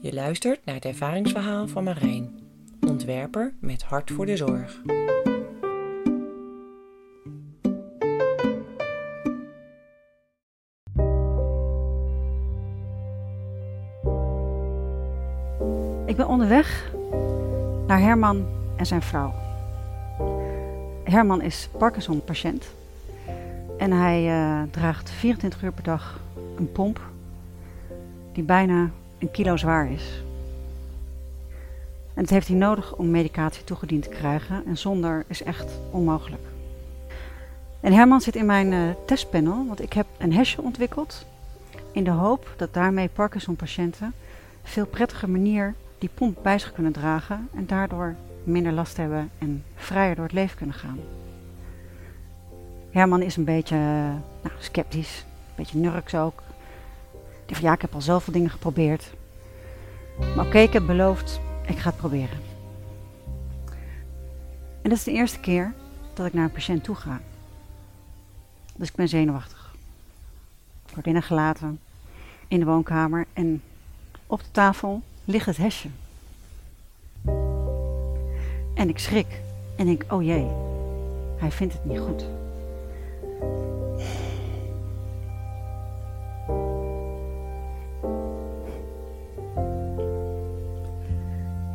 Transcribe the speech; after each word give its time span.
Je 0.00 0.14
luistert 0.14 0.64
naar 0.64 0.74
het 0.74 0.84
ervaringsverhaal 0.84 1.68
van 1.68 1.84
Marijn, 1.84 2.38
ontwerper 2.80 3.54
met 3.60 3.82
hart 3.82 4.10
voor 4.10 4.26
de 4.26 4.36
zorg. 4.36 4.80
Ik 16.06 16.16
ben 16.16 16.28
onderweg 16.28 16.92
naar 17.86 18.00
Herman 18.00 18.46
en 18.76 18.86
zijn 18.86 19.02
vrouw. 19.02 19.34
Herman 21.04 21.42
is 21.42 21.68
Parkinson-patiënt 21.78 22.70
en 23.78 23.92
hij 23.92 24.28
eh, 24.28 24.62
draagt 24.70 25.10
24 25.10 25.62
uur 25.62 25.72
per 25.72 25.82
dag 25.82 26.20
een 26.56 26.72
pomp 26.72 27.00
die 28.38 28.46
bijna 28.46 28.90
een 29.18 29.30
kilo 29.30 29.56
zwaar 29.56 29.90
is. 29.90 30.22
En 32.14 32.22
dat 32.22 32.30
heeft 32.30 32.48
hij 32.48 32.56
nodig 32.56 32.94
om 32.94 33.10
medicatie 33.10 33.64
toegediend 33.64 34.02
te 34.02 34.08
krijgen 34.08 34.66
en 34.66 34.78
zonder 34.78 35.24
is 35.26 35.42
echt 35.42 35.80
onmogelijk. 35.90 36.42
En 37.80 37.92
Herman 37.92 38.20
zit 38.20 38.36
in 38.36 38.46
mijn 38.46 38.72
uh, 38.72 38.90
testpanel, 39.06 39.66
want 39.66 39.82
ik 39.82 39.92
heb 39.92 40.06
een 40.18 40.32
hesje 40.32 40.62
ontwikkeld 40.62 41.26
in 41.92 42.04
de 42.04 42.10
hoop 42.10 42.54
dat 42.56 42.74
daarmee 42.74 43.08
Parkinson-patiënten 43.08 44.14
veel 44.62 44.86
prettige 44.86 45.28
manier 45.28 45.74
die 45.98 46.10
pomp 46.14 46.38
bij 46.42 46.58
zich 46.58 46.72
kunnen 46.72 46.92
dragen 46.92 47.48
en 47.54 47.66
daardoor 47.66 48.14
minder 48.44 48.72
last 48.72 48.96
hebben 48.96 49.30
en 49.38 49.64
vrijer 49.74 50.14
door 50.14 50.24
het 50.24 50.34
leven 50.34 50.56
kunnen 50.56 50.76
gaan. 50.76 50.98
Herman 52.90 53.22
is 53.22 53.36
een 53.36 53.44
beetje 53.44 53.76
nou, 54.42 54.54
sceptisch, 54.58 55.24
een 55.26 55.54
beetje 55.56 55.78
nurks 55.78 56.14
ook. 56.14 56.42
Ja, 57.60 57.72
ik 57.72 57.80
heb 57.80 57.94
al 57.94 58.00
zoveel 58.00 58.32
dingen 58.32 58.50
geprobeerd. 58.50 59.12
Maar 60.36 60.46
oké, 60.46 60.58
ik 60.58 60.72
heb 60.72 60.86
beloofd, 60.86 61.40
ik 61.66 61.78
ga 61.78 61.88
het 61.88 61.98
proberen. 61.98 62.38
En 64.82 64.90
dat 64.90 64.98
is 64.98 65.04
de 65.04 65.12
eerste 65.12 65.40
keer 65.40 65.74
dat 66.14 66.26
ik 66.26 66.32
naar 66.32 66.44
een 66.44 66.52
patiënt 66.52 66.84
toe 66.84 66.94
ga. 66.94 67.20
Dus 68.76 68.88
ik 68.88 68.94
ben 68.94 69.08
zenuwachtig. 69.08 69.74
Ik 70.86 70.92
word 70.92 71.04
binnengelaten 71.04 71.80
in 72.48 72.58
de 72.58 72.64
woonkamer 72.66 73.26
en 73.32 73.62
op 74.26 74.38
de 74.38 74.50
tafel 74.50 75.02
ligt 75.24 75.46
het 75.46 75.56
hesje. 75.56 75.88
En 78.74 78.88
ik 78.88 78.98
schrik 78.98 79.40
en 79.76 79.86
denk, 79.86 80.04
oh 80.08 80.22
jee, 80.22 80.46
hij 81.36 81.50
vindt 81.50 81.72
het 81.72 81.84
niet 81.84 81.98
goed. 81.98 82.24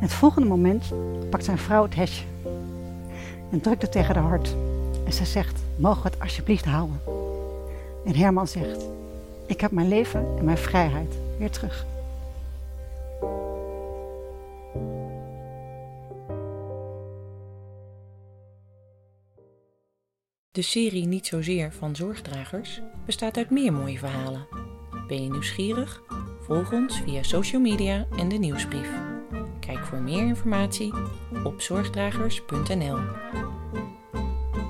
Het 0.04 0.12
volgende 0.12 0.48
moment 0.48 0.92
pakt 1.30 1.44
zijn 1.44 1.58
vrouw 1.58 1.82
het 1.82 1.94
hesje 1.94 2.24
en 3.50 3.60
drukt 3.60 3.82
het 3.82 3.92
tegen 3.92 4.14
haar 4.14 4.24
hart. 4.24 4.56
En 5.04 5.12
ze 5.12 5.24
zegt, 5.24 5.62
mogen 5.76 6.02
we 6.02 6.08
het 6.08 6.20
alsjeblieft 6.20 6.64
houden? 6.64 7.00
En 8.04 8.16
Herman 8.16 8.48
zegt, 8.48 8.88
ik 9.46 9.60
heb 9.60 9.70
mijn 9.70 9.88
leven 9.88 10.26
en 10.38 10.44
mijn 10.44 10.58
vrijheid 10.58 11.14
weer 11.38 11.50
terug. 11.50 11.86
De 20.50 20.62
serie 20.62 21.06
Niet 21.06 21.26
zozeer 21.26 21.72
van 21.72 21.96
zorgdragers 21.96 22.80
bestaat 23.06 23.36
uit 23.36 23.50
meer 23.50 23.72
mooie 23.72 23.98
verhalen. 23.98 24.46
Ben 25.08 25.22
je 25.22 25.30
nieuwsgierig? 25.30 26.02
Volg 26.40 26.72
ons 26.72 27.00
via 27.00 27.22
social 27.22 27.60
media 27.60 28.06
en 28.16 28.28
de 28.28 28.36
nieuwsbrief. 28.36 29.13
Voor 29.94 30.02
meer 30.02 30.26
informatie 30.26 30.92
op 31.44 31.60
zorgdragers.nl. 31.60 32.98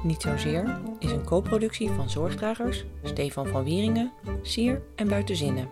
Niet 0.03 0.23
zozeer 0.23 0.81
is 0.99 1.11
een 1.11 1.25
co-productie 1.25 1.91
van 1.91 2.11
Zorgdragers, 2.11 2.85
Stefan 3.03 3.47
van 3.47 3.65
Wieringen, 3.65 4.13
Sier 4.43 4.83
en 4.95 5.09
Buitenzinnen 5.09 5.69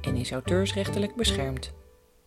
en 0.00 0.16
is 0.16 0.32
auteursrechtelijk 0.32 1.14
beschermd. 1.14 1.72